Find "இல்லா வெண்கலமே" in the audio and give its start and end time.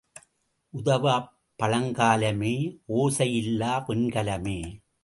3.35-4.59